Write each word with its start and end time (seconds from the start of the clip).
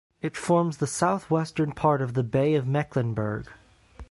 It 0.19 0.35
forms 0.35 0.77
the 0.77 0.87
southwestern 0.87 1.73
part 1.73 2.01
of 2.01 2.15
the 2.15 2.23
Bay 2.23 2.55
of 2.55 2.65
Mecklenburg. 2.65 3.45